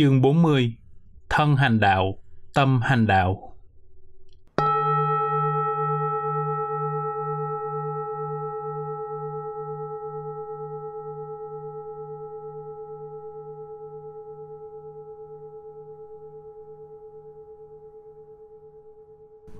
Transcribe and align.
Chương 0.00 0.20
40 0.20 0.72
Thân 1.28 1.56
hành 1.56 1.80
đạo, 1.80 2.18
tâm 2.54 2.80
hành 2.82 3.06
đạo. 3.06 3.56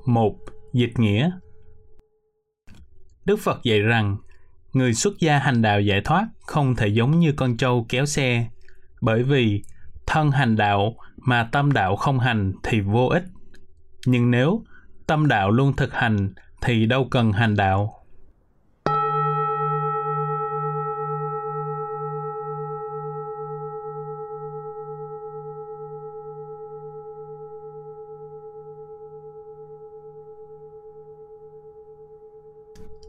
Một 0.06 0.36
Dịch 0.72 0.98
nghĩa. 0.98 1.30
Đức 3.24 3.36
Phật 3.40 3.60
dạy 3.62 3.80
rằng, 3.80 4.16
người 4.72 4.94
xuất 4.94 5.18
gia 5.20 5.38
hành 5.38 5.62
đạo 5.62 5.80
giải 5.80 6.00
thoát 6.04 6.28
không 6.40 6.76
thể 6.76 6.88
giống 6.88 7.20
như 7.20 7.32
con 7.36 7.56
trâu 7.56 7.86
kéo 7.88 8.06
xe, 8.06 8.48
bởi 9.00 9.22
vì 9.22 9.62
thân 10.12 10.30
hành 10.30 10.56
đạo 10.56 10.94
mà 11.16 11.48
tâm 11.52 11.72
đạo 11.72 11.96
không 11.96 12.18
hành 12.18 12.52
thì 12.62 12.80
vô 12.80 13.06
ích. 13.06 13.24
Nhưng 14.06 14.30
nếu 14.30 14.62
tâm 15.06 15.28
đạo 15.28 15.50
luôn 15.50 15.72
thực 15.76 15.92
hành 15.92 16.32
thì 16.62 16.86
đâu 16.86 17.08
cần 17.10 17.32
hành 17.32 17.56
đạo. 17.56 17.96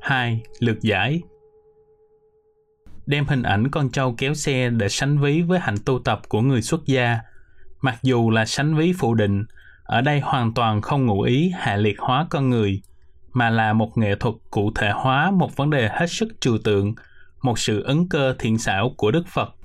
hai, 0.02 0.42
Lược 0.60 0.82
giải 0.82 1.22
Đem 3.12 3.26
hình 3.28 3.44
ảnh 3.44 3.68
con 3.72 3.90
trâu 3.90 4.16
kéo 4.18 4.34
xe 4.34 4.70
để 4.70 4.90
sánh 4.90 5.18
ví 5.18 5.42
với 5.42 5.60
hạnh 5.60 5.76
tu 5.86 6.00
tập 6.00 6.22
của 6.30 6.42
người 6.42 6.62
xuất 6.62 6.86
gia. 6.86 7.20
Mặc 7.82 8.00
dù 8.04 8.30
là 8.30 8.46
sánh 8.46 8.76
ví 8.76 8.94
phụ 9.00 9.14
định, 9.14 9.46
ở 9.84 10.02
đây 10.02 10.20
hoàn 10.20 10.54
toàn 10.54 10.82
không 10.82 11.06
ngụ 11.06 11.22
ý 11.22 11.52
hạ 11.58 11.76
liệt 11.76 12.00
hóa 12.00 12.28
con 12.30 12.50
người, 12.50 12.82
mà 13.34 13.50
là 13.50 13.74
một 13.74 13.98
nghệ 13.98 14.16
thuật 14.16 14.36
cụ 14.52 14.72
thể 14.76 14.92
hóa 14.92 15.32
một 15.32 15.56
vấn 15.56 15.70
đề 15.70 15.90
hết 15.92 16.06
sức 16.10 16.28
trừu 16.42 16.58
tượng, 16.64 16.96
một 17.42 17.60
sự 17.60 17.84
ấn 17.84 18.08
cơ 18.10 18.36
thiện 18.40 18.58
xảo 18.58 18.94
của 18.98 19.12
Đức 19.12 19.28
Phật. 19.28 19.56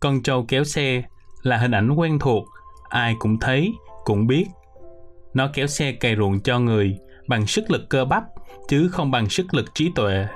Con 0.00 0.22
trâu 0.22 0.44
kéo 0.48 0.64
xe 0.64 1.02
là 1.42 1.56
hình 1.56 1.74
ảnh 1.74 1.90
quen 1.90 2.18
thuộc, 2.18 2.48
ai 2.88 3.14
cũng 3.18 3.38
thấy, 3.38 3.72
cũng 4.04 4.26
biết. 4.26 4.46
Nó 5.34 5.50
kéo 5.54 5.66
xe 5.66 5.92
cày 5.92 6.16
ruộng 6.16 6.40
cho 6.40 6.58
người 6.58 6.98
bằng 7.28 7.46
sức 7.46 7.70
lực 7.70 7.88
cơ 7.88 8.04
bắp 8.04 8.22
chứ 8.68 8.88
không 8.88 9.10
bằng 9.10 9.28
sức 9.28 9.54
lực 9.54 9.74
trí 9.74 9.90
tuệ. 9.94 10.26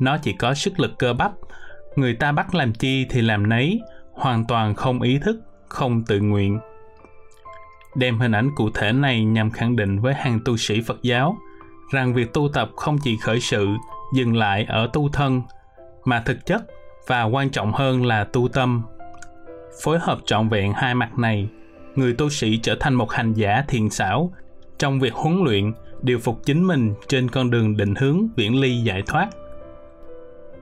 Nó 0.00 0.18
chỉ 0.18 0.32
có 0.32 0.54
sức 0.54 0.80
lực 0.80 0.98
cơ 0.98 1.12
bắp, 1.12 1.32
người 1.96 2.14
ta 2.14 2.32
bắt 2.32 2.54
làm 2.54 2.72
chi 2.72 3.06
thì 3.10 3.20
làm 3.20 3.48
nấy, 3.48 3.80
hoàn 4.12 4.46
toàn 4.46 4.74
không 4.74 5.02
ý 5.02 5.18
thức, 5.18 5.40
không 5.68 6.04
tự 6.04 6.20
nguyện. 6.20 6.60
Đem 7.94 8.18
hình 8.18 8.32
ảnh 8.32 8.50
cụ 8.56 8.70
thể 8.74 8.92
này 8.92 9.24
nhằm 9.24 9.50
khẳng 9.50 9.76
định 9.76 10.00
với 10.00 10.14
hàng 10.14 10.40
tu 10.44 10.56
sĩ 10.56 10.80
Phật 10.80 11.02
giáo 11.02 11.36
rằng 11.92 12.14
việc 12.14 12.32
tu 12.32 12.48
tập 12.48 12.70
không 12.76 12.98
chỉ 12.98 13.16
khởi 13.16 13.40
sự, 13.40 13.68
dừng 14.14 14.36
lại 14.36 14.64
ở 14.68 14.90
tu 14.92 15.08
thân, 15.08 15.42
mà 16.04 16.22
thực 16.26 16.46
chất 16.46 16.62
và 17.06 17.22
quan 17.22 17.50
trọng 17.50 17.72
hơn 17.72 18.06
là 18.06 18.24
tu 18.24 18.48
tâm. 18.48 18.82
Phối 19.82 19.98
hợp 19.98 20.18
trọn 20.24 20.48
vẹn 20.48 20.72
hai 20.72 20.94
mặt 20.94 21.18
này, 21.18 21.48
người 21.94 22.14
tu 22.14 22.28
sĩ 22.28 22.56
trở 22.56 22.76
thành 22.80 22.94
một 22.94 23.12
hành 23.12 23.32
giả 23.32 23.64
thiền 23.68 23.90
xảo 23.90 24.32
trong 24.78 25.00
việc 25.00 25.14
huấn 25.14 25.42
luyện 25.44 25.72
điều 26.02 26.18
phục 26.18 26.40
chính 26.44 26.66
mình 26.66 26.94
trên 27.08 27.30
con 27.30 27.50
đường 27.50 27.76
định 27.76 27.94
hướng 27.94 28.28
viễn 28.36 28.60
ly 28.60 28.76
giải 28.76 29.02
thoát. 29.06 29.28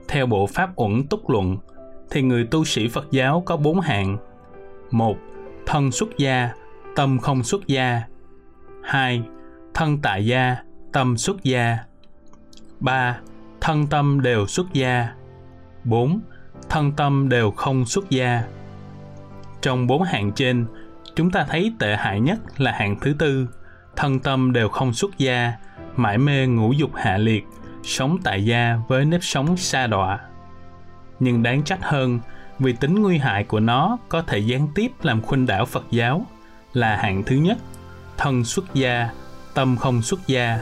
Theo 0.09 0.25
bộ 0.25 0.47
Pháp 0.47 0.69
Uẩn 0.75 1.07
Túc 1.07 1.29
Luận, 1.29 1.57
thì 2.09 2.21
người 2.21 2.47
tu 2.51 2.65
sĩ 2.65 2.87
Phật 2.87 3.11
giáo 3.11 3.43
có 3.45 3.57
bốn 3.57 3.79
hạng. 3.79 4.17
một 4.91 5.17
Thân 5.65 5.91
xuất 5.91 6.17
gia, 6.17 6.49
tâm 6.95 7.19
không 7.19 7.43
xuất 7.43 7.67
gia. 7.67 8.01
hai 8.83 9.23
Thân 9.73 10.01
tại 10.01 10.25
gia, 10.25 10.57
tâm 10.93 11.17
xuất 11.17 11.43
gia. 11.43 11.77
ba 12.79 13.19
Thân 13.61 13.87
tâm 13.87 14.21
đều 14.21 14.47
xuất 14.47 14.73
gia. 14.73 15.09
bốn 15.83 16.19
Thân 16.69 16.91
tâm 16.91 17.29
đều 17.29 17.51
không 17.51 17.85
xuất 17.85 18.09
gia. 18.09 18.43
Trong 19.61 19.87
bốn 19.87 20.03
hạng 20.03 20.31
trên, 20.31 20.65
chúng 21.15 21.31
ta 21.31 21.45
thấy 21.49 21.73
tệ 21.79 21.95
hại 21.95 22.19
nhất 22.19 22.39
là 22.57 22.71
hạng 22.71 22.99
thứ 22.99 23.15
tư– 23.19 23.47
thân 23.99 24.19
tâm 24.19 24.53
đều 24.53 24.69
không 24.69 24.93
xuất 24.93 25.17
gia, 25.17 25.53
mãi 25.95 26.17
mê 26.17 26.47
ngũ 26.47 26.73
dục 26.73 26.91
hạ 26.95 27.17
liệt, 27.17 27.43
sống 27.83 28.17
tại 28.23 28.45
gia 28.45 28.79
với 28.87 29.05
nếp 29.05 29.23
sống 29.23 29.57
xa 29.57 29.87
đọa. 29.87 30.19
Nhưng 31.19 31.43
đáng 31.43 31.63
trách 31.63 31.79
hơn, 31.81 32.19
vì 32.59 32.73
tính 32.73 33.01
nguy 33.01 33.17
hại 33.17 33.43
của 33.43 33.59
nó 33.59 33.97
có 34.09 34.21
thể 34.21 34.37
gián 34.37 34.67
tiếp 34.75 34.91
làm 35.01 35.21
khuynh 35.21 35.45
đảo 35.45 35.65
Phật 35.65 35.85
giáo 35.91 36.25
là 36.73 36.95
hạng 36.95 37.23
thứ 37.23 37.35
nhất, 37.35 37.57
thân 38.17 38.43
xuất 38.43 38.73
gia, 38.73 39.09
tâm 39.53 39.77
không 39.77 40.01
xuất 40.01 40.27
gia. 40.27 40.59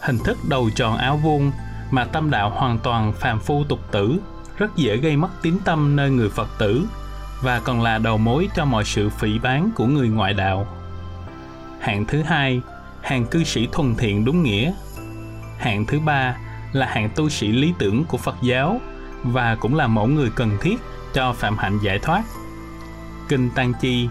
Hình 0.00 0.18
thức 0.18 0.38
đầu 0.48 0.70
tròn 0.74 0.96
áo 0.96 1.16
vuông 1.16 1.52
mà 1.90 2.04
tâm 2.04 2.30
đạo 2.30 2.50
hoàn 2.50 2.78
toàn 2.78 3.12
phàm 3.12 3.40
phu 3.40 3.64
tục 3.64 3.80
tử, 3.92 4.20
rất 4.56 4.76
dễ 4.76 4.96
gây 4.96 5.16
mất 5.16 5.28
tín 5.42 5.54
tâm 5.64 5.96
nơi 5.96 6.10
người 6.10 6.28
Phật 6.28 6.48
tử 6.58 6.86
và 7.42 7.60
còn 7.60 7.82
là 7.82 7.98
đầu 7.98 8.18
mối 8.18 8.48
cho 8.54 8.64
mọi 8.64 8.84
sự 8.84 9.08
phỉ 9.08 9.38
bán 9.38 9.70
của 9.76 9.86
người 9.86 10.08
ngoại 10.08 10.34
đạo. 10.34 10.66
Hạng 11.80 12.04
thứ 12.04 12.22
hai, 12.22 12.60
hàng 13.02 13.26
cư 13.26 13.44
sĩ 13.44 13.68
thuần 13.72 13.94
thiện 13.94 14.24
đúng 14.24 14.42
nghĩa. 14.42 14.72
Hạng 15.60 15.86
thứ 15.86 16.00
ba 16.00 16.36
là 16.72 16.86
hạng 16.86 17.10
tu 17.16 17.28
sĩ 17.28 17.48
lý 17.48 17.74
tưởng 17.78 18.04
của 18.04 18.16
Phật 18.16 18.36
giáo 18.42 18.80
và 19.22 19.54
cũng 19.54 19.74
là 19.74 19.86
mẫu 19.86 20.06
người 20.06 20.30
cần 20.34 20.50
thiết 20.60 20.76
cho 21.14 21.32
phạm 21.32 21.58
hạnh 21.58 21.78
giải 21.82 21.98
thoát. 21.98 22.22
Kinh 23.28 23.50
Tăng 23.54 23.72
Chi, 23.80 24.08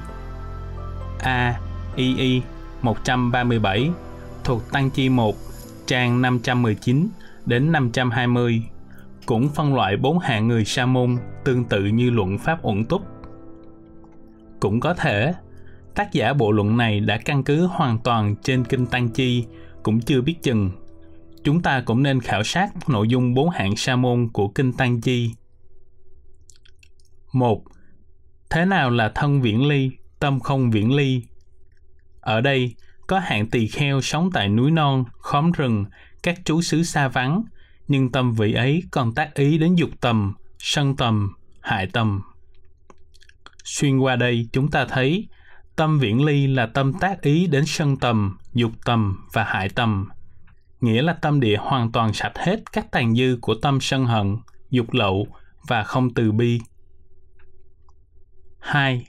A. 1.19 1.59
I. 1.95 2.15
I. 2.15 2.41
137 2.81 3.91
thuộc 4.43 4.71
Tăng 4.71 4.89
Chi 4.89 5.09
1 5.09 5.35
trang 5.85 6.21
519 6.21 7.09
đến 7.45 7.71
520 7.71 8.63
cũng 9.25 9.49
phân 9.49 9.75
loại 9.75 9.97
bốn 9.97 10.19
hạng 10.19 10.47
người 10.47 10.65
sa 10.65 10.85
môn 10.85 11.17
tương 11.43 11.65
tự 11.65 11.85
như 11.85 12.09
luận 12.09 12.37
pháp 12.37 12.59
uẩn 12.61 12.85
túc. 12.85 13.01
Cũng 14.59 14.79
có 14.79 14.93
thể, 14.93 15.33
tác 15.95 16.13
giả 16.13 16.33
bộ 16.33 16.51
luận 16.51 16.77
này 16.77 16.99
đã 16.99 17.17
căn 17.17 17.43
cứ 17.43 17.65
hoàn 17.65 17.99
toàn 17.99 18.35
trên 18.43 18.63
kinh 18.63 18.85
Tăng 18.85 19.09
Chi 19.09 19.45
cũng 19.83 20.01
chưa 20.01 20.21
biết 20.21 20.43
chừng. 20.43 20.71
Chúng 21.43 21.61
ta 21.61 21.81
cũng 21.85 22.03
nên 22.03 22.21
khảo 22.21 22.43
sát 22.43 22.89
nội 22.89 23.07
dung 23.07 23.33
bốn 23.33 23.49
hạng 23.49 23.75
sa 23.75 23.95
môn 23.95 24.29
của 24.33 24.47
kinh 24.47 24.73
Tăng 24.73 25.01
Chi. 25.01 25.31
một 27.33 27.63
Thế 28.49 28.65
nào 28.65 28.89
là 28.89 29.11
thân 29.15 29.41
viễn 29.41 29.67
ly, 29.67 29.91
tâm 30.19 30.39
không 30.39 30.71
viễn 30.71 30.95
ly? 30.95 31.23
Ở 32.21 32.41
đây, 32.41 32.75
có 33.07 33.19
hạng 33.19 33.49
tỳ 33.49 33.67
kheo 33.67 34.01
sống 34.01 34.29
tại 34.33 34.49
núi 34.49 34.71
non, 34.71 35.03
khóm 35.17 35.51
rừng, 35.51 35.85
các 36.23 36.39
trú 36.45 36.61
xứ 36.61 36.83
xa 36.83 37.07
vắng, 37.07 37.43
nhưng 37.87 38.11
tâm 38.11 38.33
vị 38.33 38.53
ấy 38.53 38.83
còn 38.91 39.13
tác 39.13 39.33
ý 39.33 39.57
đến 39.57 39.75
dục 39.75 39.89
tầm, 40.01 40.33
sân 40.59 40.95
tầm, 40.95 41.33
hại 41.61 41.87
tầm. 41.93 42.21
Xuyên 43.63 43.97
qua 43.97 44.15
đây, 44.15 44.47
chúng 44.51 44.71
ta 44.71 44.85
thấy 44.85 45.27
Tâm 45.79 45.99
viễn 45.99 46.25
ly 46.25 46.47
là 46.47 46.65
tâm 46.65 46.93
tác 46.93 47.21
ý 47.21 47.47
đến 47.47 47.65
sân 47.65 47.97
tầm, 47.97 48.37
dục 48.53 48.71
tầm 48.85 49.27
và 49.33 49.43
hại 49.43 49.69
tầm. 49.69 50.09
Nghĩa 50.81 51.01
là 51.01 51.13
tâm 51.13 51.39
địa 51.39 51.57
hoàn 51.57 51.91
toàn 51.91 52.13
sạch 52.13 52.37
hết 52.37 52.59
các 52.71 52.91
tàn 52.91 53.15
dư 53.15 53.37
của 53.41 53.55
tâm 53.61 53.81
sân 53.81 54.05
hận, 54.05 54.37
dục 54.69 54.93
lậu 54.93 55.27
và 55.67 55.83
không 55.83 56.13
từ 56.13 56.31
bi. 56.31 56.61
2. 58.59 59.07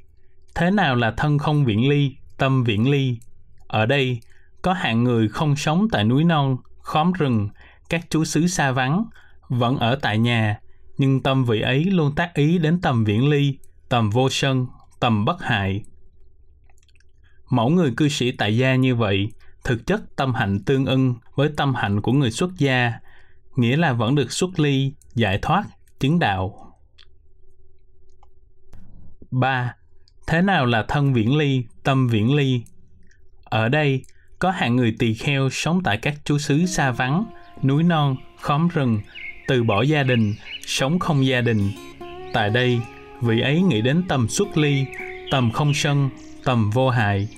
Thế 0.55 0.71
nào 0.71 0.97
là 0.97 1.11
thân 1.17 1.39
không 1.39 1.65
viễn 1.65 1.89
ly, 1.89 2.17
tâm 2.39 2.65
viễn 2.65 2.91
ly? 2.91 3.19
Ở 3.67 3.87
đây, 3.87 4.21
có 4.63 4.73
hạng 4.73 5.05
người 5.05 5.29
không 5.29 5.57
sống 5.57 5.89
tại 5.93 6.05
núi 6.05 6.25
non, 6.25 6.57
khóm 6.83 7.13
rừng, 7.13 7.49
các 7.89 8.07
chú 8.11 8.25
xứ 8.25 8.47
xa 8.47 8.73
vắng, 8.73 9.05
vẫn 9.49 9.77
ở 9.77 9.99
tại 10.03 10.19
nhà, 10.19 10.61
nhưng 10.99 11.23
tâm 11.23 11.45
vị 11.45 11.61
ấy 11.61 11.85
luôn 11.85 12.15
tác 12.15 12.35
ý 12.35 12.59
đến 12.59 12.81
tầm 12.81 13.05
viễn 13.05 13.29
ly, 13.29 13.59
tầm 13.89 14.11
vô 14.11 14.29
sân, 14.31 14.67
tầm 15.01 15.25
bất 15.25 15.43
hại, 15.43 15.83
Mẫu 17.51 17.69
người 17.69 17.93
cư 17.97 18.09
sĩ 18.09 18.33
tại 18.33 18.57
gia 18.57 18.75
như 18.75 18.95
vậy, 18.95 19.29
thực 19.65 19.87
chất 19.87 20.17
tâm 20.17 20.35
hạnh 20.35 20.59
tương 20.67 20.87
ưng 20.87 21.15
với 21.35 21.51
tâm 21.57 21.75
hạnh 21.75 22.01
của 22.01 22.13
người 22.13 22.31
xuất 22.31 22.51
gia, 22.59 22.93
nghĩa 23.57 23.77
là 23.77 23.93
vẫn 23.93 24.15
được 24.15 24.33
xuất 24.33 24.61
ly, 24.61 24.93
giải 25.15 25.39
thoát, 25.43 25.65
chứng 25.99 26.19
đạo. 26.19 26.75
3. 29.31 29.75
Thế 30.27 30.43
nào 30.43 30.67
là 30.67 30.85
thân 30.89 31.13
viễn 31.13 31.37
ly, 31.37 31.65
tâm 31.85 32.09
viễn 32.09 32.35
ly? 32.35 32.63
Ở 33.45 33.69
đây, 33.69 34.05
có 34.39 34.51
hạng 34.51 34.77
người 34.77 34.97
tỳ 34.99 35.15
kheo 35.15 35.51
sống 35.51 35.83
tại 35.85 35.99
các 35.99 36.15
chú 36.25 36.39
xứ 36.39 36.67
xa 36.67 36.91
vắng, 36.91 37.25
núi 37.63 37.83
non, 37.83 38.17
khóm 38.41 38.69
rừng, 38.69 39.01
từ 39.49 39.63
bỏ 39.63 39.83
gia 39.83 40.03
đình, 40.03 40.35
sống 40.67 40.99
không 40.99 41.27
gia 41.27 41.41
đình. 41.41 41.71
Tại 42.33 42.51
đây, 42.51 42.81
vị 43.21 43.41
ấy 43.41 43.63
nghĩ 43.63 43.81
đến 43.81 44.03
tầm 44.09 44.29
xuất 44.29 44.57
ly, 44.57 44.87
tầm 45.31 45.51
không 45.51 45.75
sân, 45.75 46.11
tầm 46.45 46.71
vô 46.71 46.91
hại. 46.91 47.29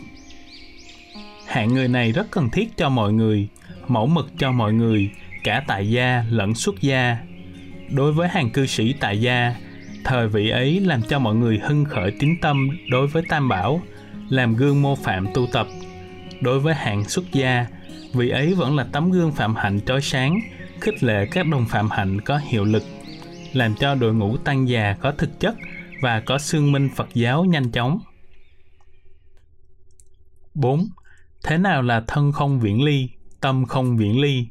Hạng 1.53 1.75
người 1.75 1.89
này 1.89 2.13
rất 2.13 2.31
cần 2.31 2.51
thiết 2.51 2.77
cho 2.77 2.89
mọi 2.89 3.13
người, 3.13 3.49
mẫu 3.89 4.07
mực 4.07 4.27
cho 4.39 4.53
mọi 4.53 4.73
người, 4.73 5.11
cả 5.45 5.65
tại 5.67 5.91
gia 5.91 6.25
lẫn 6.31 6.55
xuất 6.55 6.81
gia. 6.81 7.17
Đối 7.91 8.13
với 8.13 8.29
hàng 8.29 8.51
cư 8.51 8.67
sĩ 8.67 8.95
tại 9.01 9.21
gia, 9.21 9.55
Thời 10.05 10.29
vị 10.29 10.51
ấy 10.51 10.81
làm 10.81 11.03
cho 11.03 11.19
mọi 11.19 11.35
người 11.35 11.59
hưng 11.59 11.85
khởi 11.85 12.13
tín 12.19 12.37
tâm 12.41 12.69
đối 12.91 13.07
với 13.07 13.23
Tam 13.29 13.49
Bảo, 13.49 13.83
làm 14.29 14.57
gương 14.57 14.83
mô 14.83 14.95
phạm 14.95 15.27
tu 15.35 15.47
tập. 15.53 15.67
Đối 16.41 16.61
với 16.61 16.75
hạng 16.75 17.05
xuất 17.05 17.33
gia, 17.33 17.67
vị 18.13 18.29
ấy 18.29 18.55
vẫn 18.55 18.77
là 18.77 18.87
tấm 18.93 19.11
gương 19.11 19.33
phạm 19.33 19.55
hạnh 19.55 19.81
trói 19.87 20.01
sáng, 20.01 20.41
khích 20.81 21.03
lệ 21.03 21.27
các 21.33 21.47
đồng 21.47 21.67
phạm 21.69 21.91
hạnh 21.91 22.21
có 22.21 22.39
hiệu 22.39 22.65
lực, 22.65 22.83
làm 23.53 23.75
cho 23.75 23.95
đội 23.95 24.15
ngũ 24.15 24.37
tăng 24.37 24.69
già 24.69 24.97
có 25.01 25.13
thực 25.13 25.41
chất 25.41 25.55
và 26.01 26.21
có 26.21 26.39
xương 26.39 26.73
minh 26.73 26.89
Phật 26.97 27.09
giáo 27.15 27.45
nhanh 27.45 27.71
chóng. 27.71 27.99
4. 30.55 30.89
Thế 31.43 31.59
nào 31.59 31.83
là 31.83 32.03
thân 32.07 32.33
không 32.33 32.61
viễn 32.61 32.85
ly, 32.85 33.09
tâm 33.41 33.65
không 33.65 33.97
viễn 33.97 34.21
ly? 34.21 34.47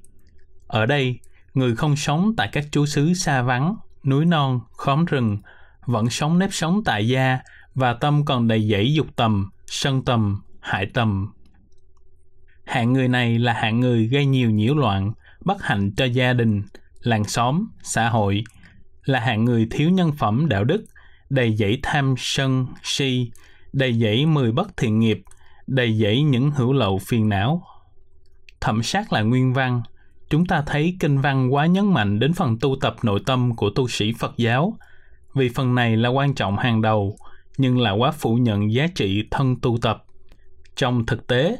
Ở 0.67 0.85
đây, 0.85 1.19
người 1.53 1.75
không 1.75 1.95
sống 1.95 2.33
tại 2.37 2.49
các 2.51 2.65
chú 2.71 2.85
xứ 2.85 3.13
xa 3.13 3.41
vắng, 3.41 3.75
núi 4.03 4.25
non, 4.25 4.59
khóm 4.71 5.05
rừng, 5.05 5.37
vẫn 5.85 6.09
sống 6.09 6.39
nếp 6.39 6.53
sống 6.53 6.81
tại 6.85 7.07
gia 7.07 7.39
và 7.75 7.93
tâm 7.93 8.25
còn 8.25 8.47
đầy 8.47 8.69
dẫy 8.69 8.93
dục 8.93 9.07
tầm, 9.15 9.49
sân 9.65 10.05
tầm, 10.05 10.41
hại 10.59 10.85
tầm. 10.93 11.33
Hạng 12.65 12.93
người 12.93 13.07
này 13.07 13.39
là 13.39 13.53
hạng 13.53 13.79
người 13.79 14.07
gây 14.07 14.25
nhiều 14.25 14.51
nhiễu 14.51 14.75
loạn, 14.75 15.11
bất 15.45 15.63
hạnh 15.63 15.91
cho 15.97 16.05
gia 16.05 16.33
đình, 16.33 16.63
làng 16.99 17.23
xóm, 17.23 17.67
xã 17.83 18.09
hội, 18.09 18.43
là 19.05 19.19
hạng 19.19 19.45
người 19.45 19.67
thiếu 19.71 19.89
nhân 19.89 20.11
phẩm 20.11 20.49
đạo 20.49 20.63
đức, 20.63 20.85
đầy 21.29 21.55
dẫy 21.55 21.79
tham 21.83 22.15
sân, 22.17 22.67
si, 22.83 23.31
đầy 23.73 23.93
dẫy 23.99 24.25
mười 24.25 24.51
bất 24.51 24.77
thiện 24.77 24.99
nghiệp, 24.99 25.21
đầy 25.71 25.97
dẫy 25.97 26.23
những 26.23 26.51
hữu 26.51 26.73
lậu 26.73 26.99
phiền 26.99 27.29
não. 27.29 27.63
Thẩm 28.61 28.83
sát 28.83 29.13
là 29.13 29.21
nguyên 29.21 29.53
văn, 29.53 29.81
chúng 30.29 30.45
ta 30.45 30.63
thấy 30.65 30.97
kinh 30.99 31.17
văn 31.17 31.53
quá 31.53 31.65
nhấn 31.65 31.85
mạnh 31.85 32.19
đến 32.19 32.33
phần 32.33 32.57
tu 32.59 32.75
tập 32.81 32.95
nội 33.03 33.19
tâm 33.25 33.55
của 33.55 33.69
tu 33.69 33.87
sĩ 33.87 34.13
Phật 34.19 34.33
giáo, 34.37 34.77
vì 35.33 35.49
phần 35.49 35.75
này 35.75 35.97
là 35.97 36.09
quan 36.09 36.33
trọng 36.33 36.57
hàng 36.57 36.81
đầu, 36.81 37.15
nhưng 37.57 37.79
là 37.79 37.91
quá 37.91 38.11
phủ 38.11 38.35
nhận 38.35 38.73
giá 38.73 38.87
trị 38.95 39.23
thân 39.31 39.55
tu 39.61 39.77
tập. 39.81 40.05
Trong 40.75 41.05
thực 41.05 41.27
tế, 41.27 41.57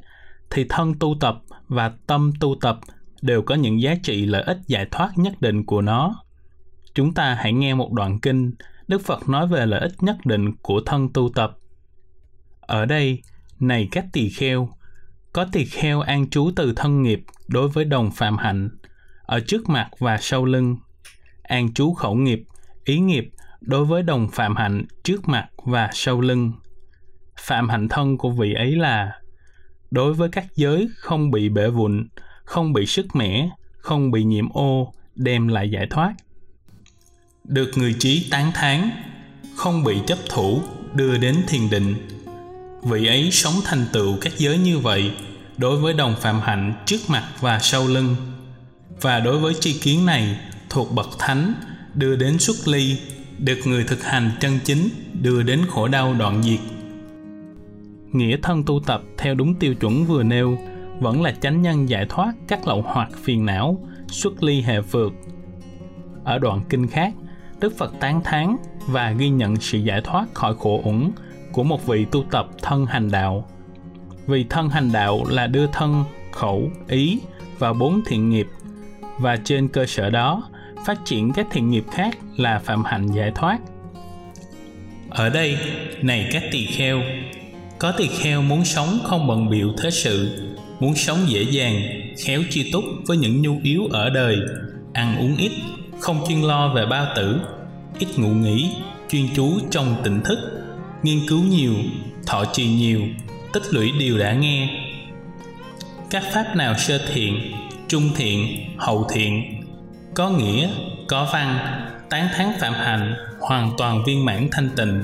thì 0.49 0.65
thân 0.69 0.93
tu 0.99 1.15
tập 1.19 1.41
và 1.67 1.91
tâm 2.07 2.31
tu 2.39 2.55
tập 2.61 2.79
đều 3.21 3.41
có 3.41 3.55
những 3.55 3.81
giá 3.81 3.95
trị 4.03 4.25
lợi 4.25 4.43
ích 4.43 4.57
giải 4.67 4.85
thoát 4.91 5.11
nhất 5.15 5.41
định 5.41 5.65
của 5.65 5.81
nó. 5.81 6.15
Chúng 6.93 7.13
ta 7.13 7.33
hãy 7.39 7.53
nghe 7.53 7.73
một 7.73 7.91
đoạn 7.91 8.19
kinh, 8.19 8.51
Đức 8.87 9.01
Phật 9.01 9.29
nói 9.29 9.47
về 9.47 9.65
lợi 9.65 9.79
ích 9.79 10.03
nhất 10.03 10.17
định 10.25 10.55
của 10.55 10.81
thân 10.85 11.13
tu 11.13 11.29
tập. 11.35 11.57
Ở 12.61 12.85
đây, 12.85 13.21
này 13.61 13.87
các 13.91 14.05
tỳ 14.13 14.29
kheo, 14.29 14.69
có 15.33 15.45
tỳ 15.51 15.65
kheo 15.65 16.01
an 16.01 16.29
trú 16.29 16.51
từ 16.55 16.73
thân 16.75 17.03
nghiệp 17.03 17.23
đối 17.47 17.67
với 17.67 17.85
đồng 17.85 18.11
phạm 18.11 18.37
hạnh, 18.37 18.69
ở 19.23 19.39
trước 19.39 19.69
mặt 19.69 19.89
và 19.99 20.17
sau 20.17 20.45
lưng, 20.45 20.77
an 21.43 21.73
trú 21.73 21.93
khẩu 21.93 22.15
nghiệp, 22.15 22.43
ý 22.85 22.99
nghiệp 22.99 23.29
đối 23.61 23.85
với 23.85 24.03
đồng 24.03 24.27
phạm 24.31 24.55
hạnh 24.55 24.85
trước 25.03 25.27
mặt 25.27 25.47
và 25.63 25.89
sau 25.93 26.21
lưng. 26.21 26.51
Phạm 27.39 27.69
hạnh 27.69 27.89
thân 27.89 28.17
của 28.17 28.29
vị 28.29 28.53
ấy 28.53 28.75
là 28.75 29.11
đối 29.91 30.13
với 30.13 30.29
các 30.29 30.45
giới 30.55 30.89
không 30.95 31.31
bị 31.31 31.49
bể 31.49 31.69
vụn, 31.69 32.07
không 32.43 32.73
bị 32.73 32.85
sức 32.85 33.15
mẻ, 33.15 33.49
không 33.77 34.11
bị 34.11 34.23
nhiễm 34.23 34.49
ô, 34.49 34.93
đem 35.15 35.47
lại 35.47 35.71
giải 35.71 35.87
thoát. 35.89 36.13
Được 37.43 37.71
người 37.75 37.95
trí 37.99 38.27
tán 38.31 38.51
thán, 38.53 38.89
không 39.55 39.83
bị 39.83 39.97
chấp 40.07 40.17
thủ, 40.29 40.61
đưa 40.93 41.17
đến 41.17 41.35
thiền 41.47 41.69
định. 41.69 41.95
Vị 42.83 43.07
ấy 43.07 43.31
sống 43.31 43.53
thành 43.63 43.85
tựu 43.93 44.17
các 44.21 44.33
giới 44.37 44.57
như 44.57 44.79
vậy 44.79 45.11
đối 45.57 45.77
với 45.77 45.93
đồng 45.93 46.15
phạm 46.19 46.39
hạnh 46.39 46.73
trước 46.85 46.97
mặt 47.07 47.23
và 47.39 47.59
sau 47.59 47.87
lưng. 47.87 48.15
Và 49.01 49.19
đối 49.19 49.39
với 49.39 49.53
tri 49.53 49.79
kiến 49.79 50.05
này 50.05 50.39
thuộc 50.69 50.91
bậc 50.91 51.09
thánh 51.19 51.53
đưa 51.93 52.15
đến 52.15 52.39
xuất 52.39 52.67
ly, 52.67 52.97
được 53.37 53.59
người 53.65 53.83
thực 53.83 54.03
hành 54.03 54.31
chân 54.39 54.59
chính 54.63 54.89
đưa 55.21 55.43
đến 55.43 55.61
khổ 55.69 55.87
đau 55.87 56.13
đoạn 56.13 56.43
diệt. 56.43 56.59
Nghĩa 58.11 58.37
thân 58.41 58.63
tu 58.63 58.81
tập 58.85 59.01
theo 59.17 59.35
đúng 59.35 59.55
tiêu 59.55 59.75
chuẩn 59.75 60.05
vừa 60.05 60.23
nêu 60.23 60.57
vẫn 60.99 61.21
là 61.21 61.33
chánh 61.41 61.61
nhân 61.61 61.89
giải 61.89 62.05
thoát 62.09 62.33
các 62.47 62.67
lậu 62.67 62.81
hoặc 62.87 63.09
phiền 63.23 63.45
não, 63.45 63.87
xuất 64.07 64.43
ly 64.43 64.61
hệ 64.61 64.81
vượt. 64.81 65.13
Ở 66.23 66.39
đoạn 66.39 66.61
kinh 66.69 66.87
khác, 66.87 67.13
Đức 67.59 67.77
Phật 67.77 67.93
tán 67.99 68.21
thán 68.23 68.55
và 68.87 69.11
ghi 69.11 69.29
nhận 69.29 69.55
sự 69.55 69.77
giải 69.77 70.01
thoát 70.03 70.33
khỏi 70.33 70.55
khổ 70.59 70.81
uẩn 70.83 71.11
của 71.51 71.63
một 71.63 71.87
vị 71.87 72.05
tu 72.11 72.23
tập 72.31 72.47
thân 72.61 72.85
hành 72.85 73.11
đạo. 73.11 73.47
Vì 74.27 74.45
thân 74.49 74.69
hành 74.69 74.91
đạo 74.91 75.23
là 75.29 75.47
đưa 75.47 75.67
thân, 75.67 76.03
khẩu, 76.31 76.69
ý 76.87 77.19
và 77.59 77.73
bốn 77.73 78.01
thiện 78.05 78.29
nghiệp 78.29 78.47
và 79.19 79.37
trên 79.43 79.67
cơ 79.67 79.85
sở 79.85 80.09
đó 80.09 80.43
phát 80.85 80.99
triển 81.05 81.33
các 81.33 81.47
thiện 81.51 81.69
nghiệp 81.69 81.83
khác 81.91 82.17
là 82.37 82.59
phạm 82.59 82.83
hạnh 82.83 83.07
giải 83.07 83.31
thoát. 83.35 83.59
Ở 85.09 85.29
đây, 85.29 85.57
này 86.01 86.29
các 86.31 86.43
tỳ 86.51 86.65
kheo, 86.65 87.01
có 87.79 87.91
tỳ 87.91 88.07
kheo 88.07 88.41
muốn 88.41 88.65
sống 88.65 88.99
không 89.03 89.27
bận 89.27 89.49
biểu 89.49 89.67
thế 89.77 89.89
sự, 89.91 90.47
muốn 90.79 90.95
sống 90.95 91.17
dễ 91.27 91.43
dàng, 91.43 91.75
khéo 92.25 92.41
chi 92.49 92.71
túc 92.71 92.83
với 93.07 93.17
những 93.17 93.41
nhu 93.41 93.59
yếu 93.63 93.87
ở 93.91 94.09
đời, 94.09 94.37
ăn 94.93 95.17
uống 95.19 95.37
ít, 95.37 95.51
không 95.99 96.23
chuyên 96.27 96.41
lo 96.41 96.73
về 96.73 96.85
bao 96.85 97.05
tử, 97.15 97.39
ít 97.99 98.07
ngủ 98.17 98.29
nghỉ, 98.29 98.71
chuyên 99.09 99.27
chú 99.35 99.59
trong 99.71 99.95
tỉnh 100.03 100.21
thức, 100.21 100.37
nghiên 101.03 101.19
cứu 101.27 101.43
nhiều, 101.43 101.73
thọ 102.27 102.45
trì 102.53 102.67
nhiều, 102.67 103.01
tích 103.53 103.63
lũy 103.71 103.91
điều 103.99 104.17
đã 104.17 104.33
nghe. 104.33 104.69
Các 106.09 106.23
pháp 106.33 106.55
nào 106.55 106.77
sơ 106.77 107.01
thiện, 107.13 107.51
trung 107.87 108.09
thiện, 108.15 108.47
hậu 108.77 109.07
thiện, 109.13 109.63
có 110.13 110.29
nghĩa, 110.29 110.69
có 111.07 111.29
văn, 111.33 111.59
tán 112.09 112.27
thán 112.33 112.47
phạm 112.59 112.73
hạnh, 112.73 113.15
hoàn 113.39 113.71
toàn 113.77 114.03
viên 114.05 114.25
mãn 114.25 114.47
thanh 114.51 114.69
tịnh. 114.75 115.03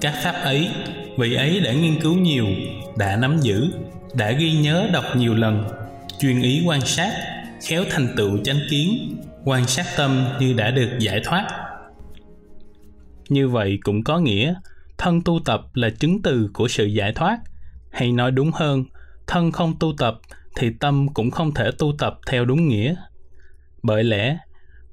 Các 0.00 0.14
pháp 0.22 0.32
ấy, 0.32 0.68
vị 1.18 1.34
ấy 1.34 1.60
đã 1.60 1.72
nghiên 1.72 2.00
cứu 2.00 2.14
nhiều, 2.14 2.46
đã 2.96 3.16
nắm 3.16 3.38
giữ, 3.40 3.68
đã 4.14 4.32
ghi 4.32 4.52
nhớ 4.52 4.88
đọc 4.92 5.04
nhiều 5.16 5.34
lần, 5.34 5.64
chuyên 6.18 6.42
ý 6.42 6.62
quan 6.66 6.80
sát, 6.80 7.12
khéo 7.62 7.84
thành 7.90 8.14
tựu 8.16 8.38
chánh 8.44 8.60
kiến, 8.70 9.16
quan 9.44 9.66
sát 9.66 9.86
tâm 9.96 10.24
như 10.40 10.52
đã 10.52 10.70
được 10.70 10.90
giải 10.98 11.20
thoát. 11.24 11.46
Như 13.28 13.48
vậy 13.48 13.78
cũng 13.82 14.04
có 14.04 14.18
nghĩa, 14.18 14.54
thân 15.00 15.20
tu 15.24 15.40
tập 15.44 15.60
là 15.74 15.90
chứng 15.90 16.22
từ 16.22 16.50
của 16.52 16.68
sự 16.68 16.84
giải 16.84 17.12
thoát, 17.12 17.38
hay 17.90 18.12
nói 18.12 18.30
đúng 18.30 18.50
hơn, 18.54 18.84
thân 19.26 19.52
không 19.52 19.74
tu 19.80 19.92
tập 19.98 20.18
thì 20.56 20.70
tâm 20.80 21.08
cũng 21.14 21.30
không 21.30 21.54
thể 21.54 21.70
tu 21.78 21.92
tập 21.98 22.18
theo 22.26 22.44
đúng 22.44 22.68
nghĩa. 22.68 22.94
Bởi 23.82 24.04
lẽ, 24.04 24.38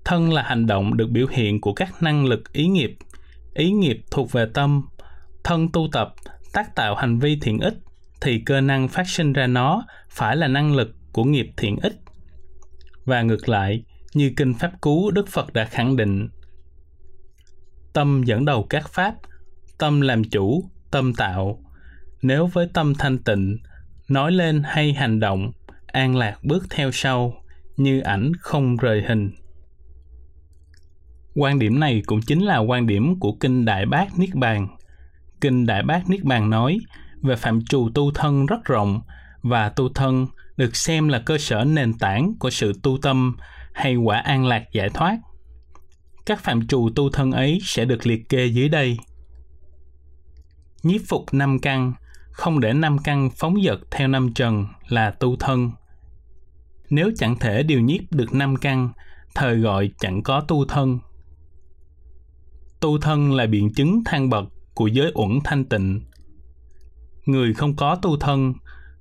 thân 0.05 0.33
là 0.33 0.41
hành 0.41 0.65
động 0.65 0.97
được 0.97 1.09
biểu 1.09 1.27
hiện 1.31 1.61
của 1.61 1.73
các 1.73 2.03
năng 2.03 2.25
lực 2.25 2.53
ý 2.53 2.67
nghiệp, 2.67 2.97
ý 3.53 3.71
nghiệp 3.71 4.01
thuộc 4.11 4.31
về 4.31 4.45
tâm, 4.53 4.87
thân 5.43 5.71
tu 5.71 5.87
tập 5.91 6.13
tác 6.53 6.75
tạo 6.75 6.95
hành 6.95 7.19
vi 7.19 7.39
thiện 7.41 7.59
ích 7.59 7.75
thì 8.21 8.41
cơ 8.45 8.61
năng 8.61 8.87
phát 8.87 9.07
sinh 9.07 9.33
ra 9.33 9.47
nó 9.47 9.85
phải 10.09 10.35
là 10.35 10.47
năng 10.47 10.75
lực 10.75 10.89
của 11.11 11.23
nghiệp 11.23 11.47
thiện 11.57 11.77
ích. 11.81 11.95
Và 13.05 13.21
ngược 13.21 13.49
lại, 13.49 13.83
như 14.13 14.31
kinh 14.37 14.53
Pháp 14.53 14.71
Cú 14.81 15.11
Đức 15.11 15.27
Phật 15.27 15.53
đã 15.53 15.65
khẳng 15.65 15.95
định, 15.95 16.29
tâm 17.93 18.23
dẫn 18.25 18.45
đầu 18.45 18.67
các 18.69 18.89
pháp, 18.89 19.15
tâm 19.79 20.01
làm 20.01 20.23
chủ, 20.23 20.69
tâm 20.91 21.13
tạo. 21.13 21.59
Nếu 22.21 22.47
với 22.47 22.67
tâm 22.73 22.93
thanh 22.95 23.23
tịnh, 23.23 23.57
nói 24.09 24.31
lên 24.31 24.61
hay 24.65 24.93
hành 24.93 25.19
động, 25.19 25.51
an 25.87 26.15
lạc 26.15 26.37
bước 26.43 26.65
theo 26.69 26.91
sau, 26.91 27.33
như 27.77 27.99
ảnh 27.99 28.31
không 28.39 28.77
rời 28.77 29.03
hình. 29.07 29.31
Quan 31.35 31.59
điểm 31.59 31.79
này 31.79 32.01
cũng 32.05 32.21
chính 32.21 32.45
là 32.45 32.57
quan 32.57 32.87
điểm 32.87 33.19
của 33.19 33.31
Kinh 33.39 33.65
Đại 33.65 33.85
Bác 33.85 34.19
Niết 34.19 34.35
Bàn. 34.35 34.67
Kinh 35.41 35.65
Đại 35.65 35.83
Bác 35.83 36.09
Niết 36.09 36.23
Bàn 36.23 36.49
nói 36.49 36.79
về 37.21 37.35
phạm 37.35 37.65
trù 37.65 37.89
tu 37.93 38.11
thân 38.11 38.45
rất 38.45 38.65
rộng 38.65 39.01
và 39.41 39.69
tu 39.69 39.89
thân 39.89 40.27
được 40.57 40.75
xem 40.75 41.07
là 41.07 41.19
cơ 41.19 41.37
sở 41.37 41.63
nền 41.63 41.93
tảng 41.93 42.33
của 42.39 42.49
sự 42.49 42.73
tu 42.83 42.97
tâm 43.01 43.37
hay 43.73 43.95
quả 43.95 44.17
an 44.17 44.45
lạc 44.45 44.63
giải 44.73 44.89
thoát. 44.89 45.17
Các 46.25 46.39
phạm 46.39 46.67
trù 46.67 46.89
tu 46.95 47.09
thân 47.09 47.31
ấy 47.31 47.59
sẽ 47.63 47.85
được 47.85 48.07
liệt 48.07 48.29
kê 48.29 48.45
dưới 48.45 48.69
đây. 48.69 48.97
Nhiếp 50.83 51.01
phục 51.07 51.25
năm 51.31 51.59
căn, 51.59 51.93
không 52.31 52.59
để 52.59 52.73
năm 52.73 52.97
căn 53.03 53.29
phóng 53.35 53.55
dật 53.63 53.79
theo 53.91 54.07
năm 54.07 54.33
trần 54.33 54.65
là 54.87 55.11
tu 55.11 55.35
thân. 55.35 55.71
Nếu 56.89 57.11
chẳng 57.17 57.39
thể 57.39 57.63
điều 57.63 57.81
nhiếp 57.81 58.01
được 58.11 58.33
năm 58.33 58.55
căn, 58.55 58.89
thời 59.35 59.55
gọi 59.59 59.91
chẳng 59.99 60.23
có 60.23 60.41
tu 60.47 60.65
thân. 60.65 60.99
Tu 62.79 62.97
thân 62.97 63.33
là 63.33 63.45
biện 63.45 63.73
chứng 63.73 64.01
thang 64.05 64.29
bậc 64.29 64.45
của 64.73 64.87
giới 64.87 65.11
uẩn 65.13 65.39
thanh 65.43 65.65
tịnh. 65.65 66.01
Người 67.25 67.53
không 67.53 67.75
có 67.75 67.95
tu 67.95 68.17
thân, 68.17 68.53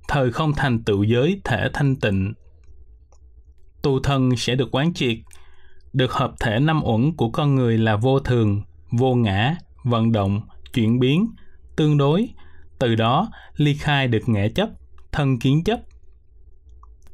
thời 0.07 0.31
không 0.31 0.53
thành 0.53 0.83
tựu 0.83 1.03
giới 1.03 1.41
thể 1.43 1.69
thanh 1.73 1.95
tịnh. 1.95 2.33
Tu 3.81 3.99
thân 3.99 4.35
sẽ 4.37 4.55
được 4.55 4.69
quán 4.71 4.93
triệt, 4.93 5.17
được 5.93 6.11
hợp 6.11 6.31
thể 6.39 6.59
năm 6.59 6.81
uẩn 6.83 7.15
của 7.15 7.29
con 7.29 7.55
người 7.55 7.77
là 7.77 7.95
vô 7.95 8.19
thường, 8.19 8.63
vô 8.91 9.15
ngã, 9.15 9.55
vận 9.83 10.11
động, 10.11 10.41
chuyển 10.73 10.99
biến, 10.99 11.27
tương 11.77 11.97
đối, 11.97 12.29
từ 12.79 12.95
đó 12.95 13.29
ly 13.55 13.73
khai 13.73 14.07
được 14.07 14.29
nghệ 14.29 14.49
chấp, 14.49 14.69
thân 15.11 15.39
kiến 15.39 15.63
chấp. 15.63 15.79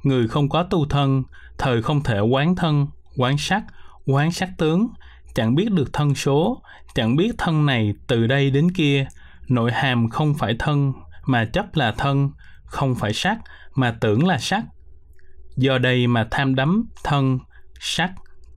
Người 0.03 0.27
không 0.27 0.50
có 0.50 0.63
tu 0.63 0.86
thân, 0.86 1.24
thời 1.58 1.82
không 1.82 2.03
thể 2.03 2.20
quán 2.20 2.55
thân, 2.55 2.88
quán 3.17 3.38
sắc, 3.38 3.63
quán 4.05 4.32
sắc 4.32 4.50
tướng, 4.58 4.88
chẳng 5.36 5.55
biết 5.55 5.72
được 5.72 5.93
thân 5.93 6.15
số, 6.15 6.62
chẳng 6.96 7.15
biết 7.15 7.32
thân 7.38 7.65
này 7.65 7.93
từ 8.08 8.27
đây 8.27 8.51
đến 8.51 8.72
kia, 8.72 9.08
nội 9.48 9.72
hàm 9.72 10.10
không 10.10 10.34
phải 10.34 10.55
thân 10.60 10.93
mà 11.25 11.46
chấp 11.46 11.75
là 11.75 11.91
thân, 11.91 12.29
không 12.65 12.96
phải 12.96 13.13
sắc 13.13 13.38
mà 13.75 13.98
tưởng 14.01 14.27
là 14.27 14.38
sắc. 14.38 14.63
Do 15.55 15.77
đây 15.77 16.08
mà 16.08 16.27
tham 16.32 16.55
đắm 16.55 16.86
thân, 17.03 17.39
sắc, 17.79 18.12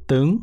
tướng. 0.09 0.39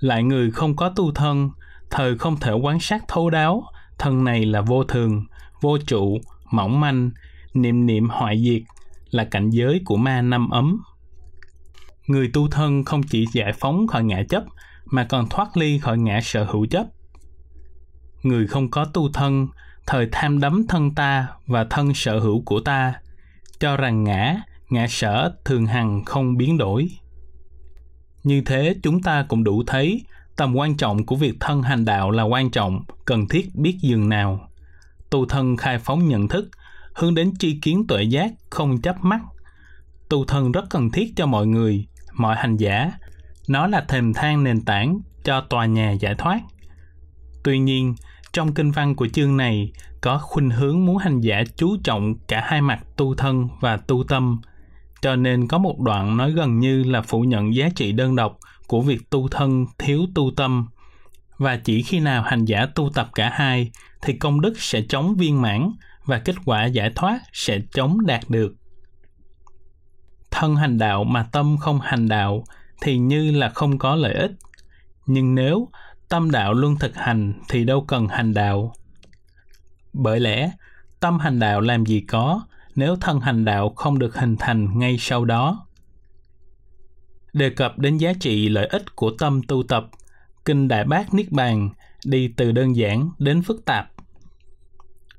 Lại 0.00 0.22
người 0.22 0.50
không 0.50 0.76
có 0.76 0.92
tu 0.96 1.12
thân, 1.12 1.50
thời 1.90 2.18
không 2.18 2.36
thể 2.36 2.52
quan 2.52 2.80
sát 2.80 3.04
thấu 3.08 3.30
đáo, 3.30 3.64
thân 3.98 4.24
này 4.24 4.46
là 4.46 4.60
vô 4.60 4.84
thường, 4.84 5.24
vô 5.60 5.78
trụ, 5.78 6.18
mỏng 6.50 6.80
manh, 6.80 7.10
niệm 7.54 7.86
niệm 7.86 8.08
hoại 8.08 8.42
diệt, 8.44 8.62
là 9.10 9.24
cảnh 9.24 9.50
giới 9.50 9.80
của 9.84 9.96
ma 9.96 10.22
năm 10.22 10.50
ấm. 10.50 10.82
Người 12.06 12.30
tu 12.32 12.48
thân 12.48 12.84
không 12.84 13.02
chỉ 13.02 13.26
giải 13.32 13.52
phóng 13.52 13.86
khỏi 13.86 14.04
ngã 14.04 14.22
chấp, 14.28 14.44
mà 14.84 15.04
còn 15.04 15.28
thoát 15.28 15.56
ly 15.56 15.78
khỏi 15.78 15.98
ngã 15.98 16.20
sở 16.22 16.44
hữu 16.44 16.66
chấp. 16.66 16.86
Người 18.22 18.46
không 18.46 18.70
có 18.70 18.84
tu 18.84 19.12
thân, 19.12 19.48
thời 19.86 20.08
tham 20.12 20.40
đắm 20.40 20.66
thân 20.68 20.94
ta 20.94 21.28
và 21.46 21.64
thân 21.64 21.94
sở 21.94 22.18
hữu 22.18 22.42
của 22.46 22.60
ta, 22.60 22.94
cho 23.60 23.76
rằng 23.76 24.04
ngã, 24.04 24.36
ngã 24.70 24.86
sở 24.88 25.32
thường 25.44 25.66
hằng 25.66 26.04
không 26.04 26.36
biến 26.36 26.58
đổi. 26.58 26.90
Như 28.24 28.42
thế 28.46 28.76
chúng 28.82 29.02
ta 29.02 29.26
cũng 29.28 29.44
đủ 29.44 29.62
thấy 29.66 30.04
tầm 30.38 30.56
quan 30.56 30.76
trọng 30.76 31.06
của 31.06 31.16
việc 31.16 31.34
thân 31.40 31.62
hành 31.62 31.84
đạo 31.84 32.10
là 32.10 32.22
quan 32.22 32.50
trọng, 32.50 32.84
cần 33.04 33.28
thiết 33.28 33.54
biết 33.54 33.78
dừng 33.80 34.08
nào. 34.08 34.48
Tu 35.10 35.26
thân 35.26 35.56
khai 35.56 35.78
phóng 35.78 36.08
nhận 36.08 36.28
thức, 36.28 36.50
hướng 36.94 37.14
đến 37.14 37.32
tri 37.38 37.60
kiến 37.60 37.86
tuệ 37.86 38.02
giác, 38.02 38.30
không 38.50 38.80
chấp 38.80 39.04
mắt. 39.04 39.20
Tu 40.08 40.24
thân 40.24 40.52
rất 40.52 40.64
cần 40.70 40.90
thiết 40.90 41.12
cho 41.16 41.26
mọi 41.26 41.46
người, 41.46 41.86
mọi 42.12 42.36
hành 42.36 42.56
giả. 42.56 42.90
Nó 43.48 43.66
là 43.66 43.84
thềm 43.88 44.14
thang 44.14 44.44
nền 44.44 44.64
tảng 44.64 45.00
cho 45.24 45.40
tòa 45.40 45.66
nhà 45.66 45.92
giải 45.92 46.14
thoát. 46.14 46.40
Tuy 47.44 47.58
nhiên, 47.58 47.94
trong 48.32 48.54
kinh 48.54 48.70
văn 48.70 48.96
của 48.96 49.08
chương 49.08 49.36
này 49.36 49.72
có 50.00 50.18
khuynh 50.18 50.50
hướng 50.50 50.86
muốn 50.86 50.96
hành 50.96 51.20
giả 51.20 51.42
chú 51.56 51.76
trọng 51.84 52.14
cả 52.28 52.42
hai 52.44 52.62
mặt 52.62 52.80
tu 52.96 53.14
thân 53.14 53.48
và 53.60 53.76
tu 53.76 54.04
tâm, 54.08 54.40
cho 55.02 55.16
nên 55.16 55.48
có 55.48 55.58
một 55.58 55.80
đoạn 55.80 56.16
nói 56.16 56.32
gần 56.32 56.58
như 56.58 56.82
là 56.82 57.02
phủ 57.02 57.20
nhận 57.22 57.54
giá 57.54 57.68
trị 57.76 57.92
đơn 57.92 58.16
độc 58.16 58.38
của 58.68 58.80
việc 58.80 59.10
tu 59.10 59.28
thân 59.28 59.66
thiếu 59.78 60.06
tu 60.14 60.30
tâm. 60.36 60.68
Và 61.36 61.56
chỉ 61.56 61.82
khi 61.82 62.00
nào 62.00 62.22
hành 62.22 62.44
giả 62.44 62.66
tu 62.74 62.90
tập 62.94 63.08
cả 63.14 63.30
hai, 63.34 63.70
thì 64.02 64.12
công 64.12 64.40
đức 64.40 64.60
sẽ 64.60 64.82
chống 64.88 65.16
viên 65.16 65.42
mãn 65.42 65.70
và 66.04 66.18
kết 66.18 66.34
quả 66.44 66.66
giải 66.66 66.92
thoát 66.94 67.20
sẽ 67.32 67.58
chống 67.72 68.06
đạt 68.06 68.20
được. 68.28 68.54
Thân 70.30 70.56
hành 70.56 70.78
đạo 70.78 71.04
mà 71.04 71.22
tâm 71.22 71.56
không 71.60 71.80
hành 71.80 72.08
đạo 72.08 72.44
thì 72.82 72.98
như 72.98 73.30
là 73.30 73.48
không 73.48 73.78
có 73.78 73.94
lợi 73.94 74.14
ích. 74.14 74.30
Nhưng 75.06 75.34
nếu 75.34 75.68
tâm 76.08 76.30
đạo 76.30 76.54
luôn 76.54 76.76
thực 76.78 76.96
hành 76.96 77.32
thì 77.48 77.64
đâu 77.64 77.84
cần 77.88 78.08
hành 78.08 78.34
đạo. 78.34 78.72
Bởi 79.92 80.20
lẽ, 80.20 80.50
tâm 81.00 81.18
hành 81.18 81.38
đạo 81.38 81.60
làm 81.60 81.86
gì 81.86 82.00
có 82.00 82.42
nếu 82.74 82.96
thân 82.96 83.20
hành 83.20 83.44
đạo 83.44 83.72
không 83.76 83.98
được 83.98 84.16
hình 84.16 84.36
thành 84.36 84.78
ngay 84.78 84.96
sau 84.98 85.24
đó? 85.24 85.66
Đề 87.38 87.50
cập 87.50 87.78
đến 87.78 87.96
giá 87.96 88.12
trị 88.20 88.48
lợi 88.48 88.66
ích 88.66 88.96
của 88.96 89.10
tâm 89.18 89.40
tu 89.48 89.62
tập, 89.62 89.86
kinh 90.44 90.68
đại 90.68 90.84
bác 90.84 91.14
niết 91.14 91.32
bàn 91.32 91.70
đi 92.04 92.28
từ 92.36 92.52
đơn 92.52 92.76
giản 92.76 93.10
đến 93.18 93.42
phức 93.42 93.64
tạp. 93.64 93.86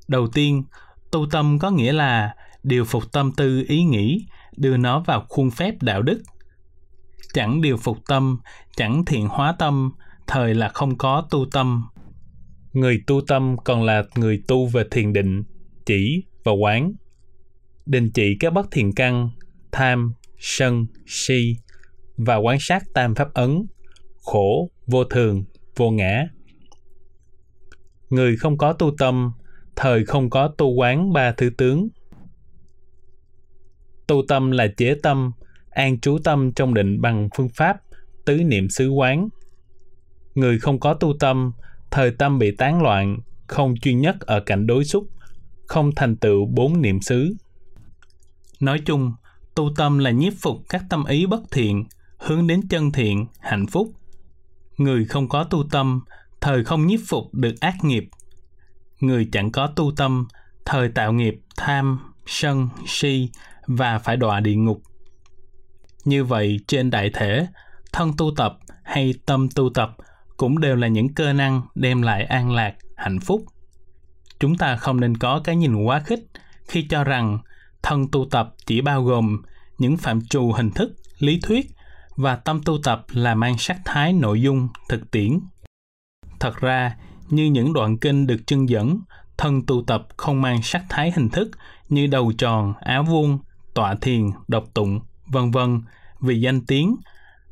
Đầu 0.08 0.28
tiên, 0.28 0.64
tu 1.12 1.26
tâm 1.32 1.60
có 1.60 1.72
nghĩa 1.72 1.94
là 1.94 2.36
điều 2.64 2.86
phục 2.86 3.12
tâm 3.12 3.32
tư 3.32 3.64
ý 3.68 3.84
nghĩ, 3.84 4.26
đưa 4.58 4.78
nó 4.78 5.00
vào 5.00 5.26
khuôn 5.30 5.52
phép 5.52 5.82
đạo 5.82 6.02
đức. 6.02 6.22
Chẳng 7.34 7.62
điều 7.62 7.78
phục 7.78 7.98
tâm, 8.08 8.40
chẳng 8.76 9.06
thiện 9.06 9.28
hóa 9.28 9.56
tâm, 9.60 9.92
thời 10.28 10.56
là 10.56 10.70
không 10.70 10.98
có 10.98 11.28
tu 11.30 11.46
tâm. 11.52 11.86
Người 12.74 13.04
tu 13.08 13.22
tâm 13.28 13.56
còn 13.64 13.84
là 13.84 14.04
người 14.16 14.44
tu 14.48 14.68
về 14.68 14.84
thiền 14.92 15.14
định, 15.14 15.44
chỉ 15.86 16.24
và 16.44 16.52
quán. 16.52 16.92
Đình 17.86 18.12
chỉ 18.14 18.38
các 18.40 18.54
bất 18.54 18.68
thiện 18.72 18.96
căn, 18.96 19.30
tham, 19.72 20.14
sân, 20.40 20.86
si 21.08 21.56
và 22.20 22.36
quan 22.36 22.58
sát 22.60 22.84
tam 22.94 23.16
pháp 23.16 23.34
ấn, 23.34 23.66
khổ, 24.22 24.70
vô 24.88 25.04
thường, 25.04 25.44
vô 25.76 25.92
ngã. 25.92 26.28
Người 28.10 28.38
không 28.38 28.58
có 28.58 28.74
tu 28.74 28.92
tâm, 28.98 29.32
thời 29.76 30.06
không 30.06 30.30
có 30.30 30.48
tu 30.48 30.74
quán 30.74 31.14
ba 31.14 31.32
thứ 31.32 31.50
tướng. 31.58 31.88
Tu 34.08 34.24
tâm 34.28 34.52
là 34.52 34.68
chế 34.78 34.96
tâm, 35.04 35.32
an 35.70 36.00
trú 36.00 36.18
tâm 36.24 36.52
trong 36.54 36.74
định 36.74 37.02
bằng 37.02 37.30
phương 37.36 37.50
pháp 37.50 37.78
tứ 38.26 38.38
niệm 38.38 38.70
xứ 38.70 38.90
quán. 38.90 39.30
Người 40.36 40.60
không 40.60 40.80
có 40.80 40.94
tu 40.94 41.14
tâm, 41.20 41.52
thời 41.92 42.12
tâm 42.12 42.40
bị 42.40 42.56
tán 42.56 42.82
loạn, 42.82 43.20
không 43.48 43.76
chuyên 43.82 44.02
nhất 44.02 44.20
ở 44.20 44.40
cảnh 44.40 44.68
đối 44.68 44.86
xúc, 44.86 45.08
không 45.66 45.90
thành 45.96 46.16
tựu 46.16 46.46
bốn 46.46 46.82
niệm 46.82 47.02
xứ. 47.02 47.34
Nói 48.60 48.82
chung, 48.86 49.14
tu 49.56 49.70
tâm 49.78 49.98
là 49.98 50.12
nhiếp 50.12 50.34
phục 50.42 50.58
các 50.70 50.84
tâm 50.90 51.06
ý 51.06 51.26
bất 51.26 51.42
thiện 51.52 51.86
hướng 52.20 52.48
đến 52.48 52.68
chân 52.70 52.92
thiện, 52.92 53.26
hạnh 53.40 53.68
phúc. 53.68 53.92
Người 54.78 55.06
không 55.06 55.30
có 55.30 55.44
tu 55.44 55.64
tâm, 55.72 56.02
thời 56.42 56.64
không 56.64 56.88
nhiếp 56.88 57.00
phục 57.08 57.34
được 57.34 57.60
ác 57.60 57.76
nghiệp. 57.84 58.10
Người 59.00 59.30
chẳng 59.32 59.52
có 59.52 59.68
tu 59.68 59.92
tâm, 59.98 60.28
thời 60.66 60.90
tạo 60.90 61.14
nghiệp, 61.14 61.36
tham, 61.58 62.00
sân, 62.26 62.70
si 62.88 63.30
và 63.68 64.00
phải 64.00 64.18
đọa 64.18 64.40
địa 64.40 64.56
ngục. 64.56 64.82
Như 66.06 66.24
vậy, 66.24 66.60
trên 66.68 66.90
đại 66.90 67.10
thể, 67.14 67.48
thân 67.94 68.12
tu 68.18 68.32
tập 68.38 68.58
hay 68.84 69.14
tâm 69.26 69.48
tu 69.56 69.70
tập 69.74 69.96
cũng 70.38 70.60
đều 70.60 70.76
là 70.76 70.88
những 70.88 71.14
cơ 71.14 71.34
năng 71.34 71.62
đem 71.76 72.02
lại 72.02 72.24
an 72.24 72.52
lạc, 72.52 72.76
hạnh 72.96 73.20
phúc. 73.20 73.46
Chúng 74.40 74.58
ta 74.58 74.76
không 74.76 75.00
nên 75.00 75.18
có 75.18 75.42
cái 75.44 75.56
nhìn 75.56 75.76
quá 75.76 76.00
khích 76.00 76.20
khi 76.68 76.88
cho 76.90 77.04
rằng 77.04 77.40
thân 77.82 78.08
tu 78.12 78.28
tập 78.32 78.54
chỉ 78.66 78.82
bao 78.82 79.04
gồm 79.04 79.42
những 79.78 79.98
phạm 79.98 80.22
trù 80.22 80.52
hình 80.52 80.72
thức, 80.72 80.92
lý 81.20 81.40
thuyết 81.44 81.72
và 82.20 82.36
tâm 82.36 82.62
tu 82.66 82.78
tập 82.84 83.06
là 83.12 83.36
mang 83.36 83.58
sắc 83.58 83.78
thái 83.86 84.14
nội 84.14 84.42
dung, 84.42 84.68
thực 84.90 85.12
tiễn. 85.12 85.40
Thật 86.40 86.56
ra, 86.56 86.96
như 87.30 87.46
những 87.46 87.74
đoạn 87.74 87.98
kinh 87.98 88.28
được 88.28 88.42
chân 88.48 88.70
dẫn, 88.70 89.00
thân 89.38 89.66
tu 89.66 89.84
tập 89.88 90.08
không 90.18 90.42
mang 90.42 90.62
sắc 90.62 90.86
thái 90.90 91.12
hình 91.16 91.30
thức 91.30 91.52
như 91.90 92.08
đầu 92.08 92.32
tròn, 92.38 92.74
áo 92.80 93.04
vuông, 93.04 93.40
tọa 93.74 93.96
thiền, 94.02 94.30
độc 94.48 94.64
tụng, 94.74 95.00
vân 95.28 95.52
vân 95.52 95.82
vì 96.20 96.42
danh 96.42 96.66
tiếng, 96.66 96.96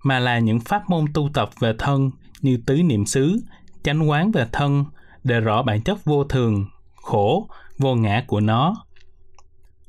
mà 0.04 0.20
là 0.20 0.40
những 0.40 0.60
pháp 0.60 0.90
môn 0.90 1.06
tu 1.14 1.30
tập 1.34 1.50
về 1.60 1.74
thân 1.78 2.12
như 2.42 2.60
tứ 2.66 2.84
niệm 2.84 3.06
xứ, 3.06 3.42
chánh 3.84 4.10
quán 4.10 4.32
về 4.32 4.48
thân 4.52 4.86
để 5.24 5.40
rõ 5.40 5.64
bản 5.64 5.82
chất 5.82 6.06
vô 6.06 6.24
thường, 6.24 6.66
khổ, 6.96 7.50
vô 7.78 7.96
ngã 7.96 8.24
của 8.28 8.40
nó. 8.40 8.76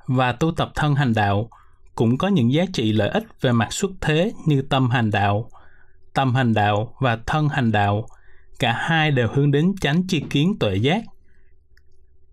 Và 0.06 0.32
tu 0.32 0.52
tập 0.52 0.70
thân 0.74 0.94
hành 0.94 1.14
đạo 1.14 1.48
cũng 1.98 2.18
có 2.18 2.28
những 2.28 2.52
giá 2.52 2.64
trị 2.72 2.92
lợi 2.92 3.08
ích 3.08 3.24
về 3.40 3.52
mặt 3.52 3.72
xuất 3.72 3.90
thế 4.00 4.32
như 4.46 4.62
tâm 4.62 4.90
hành 4.90 5.10
đạo 5.10 5.50
tâm 6.18 6.34
hành 6.34 6.54
đạo 6.54 6.94
và 6.98 7.18
thân 7.26 7.48
hành 7.48 7.72
đạo. 7.72 8.06
Cả 8.58 8.72
hai 8.72 9.10
đều 9.10 9.28
hướng 9.34 9.50
đến 9.50 9.74
chánh 9.80 10.06
chi 10.06 10.24
kiến 10.30 10.58
tuệ 10.60 10.76
giác. 10.76 11.04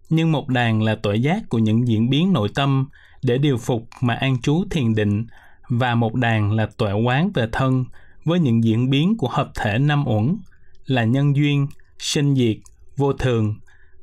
Nhưng 0.10 0.31
một 0.31 0.48
đàn 0.48 0.81
là 0.81 0.95
tuệ 0.95 1.15
giác 1.15 1.43
của 1.50 1.57
những 1.57 1.88
diễn 1.88 2.10
biến 2.10 2.34
nội 2.34 2.50
tâm 2.55 2.88
để 3.24 3.38
điều 3.38 3.57
phục 3.57 3.88
mà 4.01 4.13
an 4.13 4.41
trú 4.41 4.63
thiền 4.72 4.95
định 4.95 5.25
và 5.69 5.95
một 5.95 6.13
đàn 6.15 6.51
là 6.51 6.67
tuệ 6.77 6.91
quán 6.91 7.31
về 7.34 7.48
thân 7.51 7.86
với 8.24 8.39
những 8.39 8.63
diễn 8.63 8.89
biến 8.89 9.17
của 9.17 9.29
hợp 9.29 9.51
thể 9.55 9.77
năm 9.79 10.07
uẩn 10.07 10.38
là 10.86 11.03
nhân 11.03 11.36
duyên, 11.36 11.67
sinh 12.00 12.36
diệt, 12.36 12.57
vô 12.98 13.13
thường, 13.13 13.55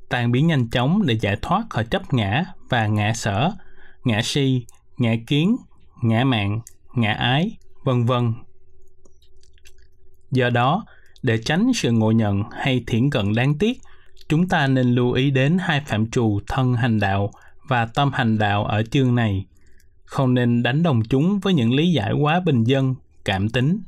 tan 0.09 0.33
biến 0.33 0.47
nhanh 0.47 0.71
chóng 0.71 1.07
để 1.07 1.19
giải 1.21 1.37
thoát 1.43 1.65
khỏi 1.71 1.85
chấp 1.85 2.15
ngã 2.15 2.45
và 2.69 2.87
ngã 2.87 3.13
sở, 3.15 3.53
ngã 4.05 4.23
si, 4.23 4.67
ngã 4.99 5.15
kiến, 5.27 5.57
ngã 6.03 6.25
mạng, 6.25 6.61
ngã 6.95 7.13
ái, 7.13 7.57
vân 7.85 8.05
vân. 8.05 8.33
Do 10.31 10.51
đó, 10.51 10.85
để 11.23 11.39
tránh 11.39 11.73
sự 11.75 11.93
ngộ 11.93 12.11
nhận 12.11 12.43
hay 12.51 12.85
thiển 12.87 13.11
cận 13.11 13.35
đáng 13.35 13.59
tiếc, 13.59 13.81
chúng 14.29 14.49
ta 14.49 14.67
nên 14.67 14.95
lưu 14.95 15.13
ý 15.13 15.31
đến 15.31 15.59
hai 15.61 15.81
phạm 15.87 16.11
trù 16.11 16.41
thân 16.47 16.75
hành 16.75 17.01
đạo 17.01 17.31
và 17.69 17.87
tâm 17.87 18.11
hành 18.13 18.39
đạo 18.39 18.65
ở 18.65 18.83
chương 18.83 19.15
này. 19.15 19.47
Không 20.05 20.35
nên 20.35 20.63
đánh 20.63 20.83
đồng 20.83 21.03
chúng 21.11 21.41
với 21.41 21.55
những 21.55 21.75
lý 21.75 21.93
giải 21.93 22.13
quá 22.13 22.41
bình 22.41 22.65
dân, 22.65 22.95
cảm 23.25 23.49
tính 23.49 23.81